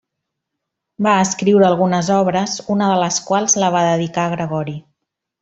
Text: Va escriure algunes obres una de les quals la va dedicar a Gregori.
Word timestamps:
Va 1.07 1.11
escriure 1.25 1.67
algunes 1.67 2.09
obres 2.15 2.55
una 2.77 2.89
de 2.93 2.97
les 3.03 3.21
quals 3.29 3.57
la 3.65 3.71
va 3.77 3.85
dedicar 3.91 4.25
a 4.27 4.35
Gregori. 4.35 4.77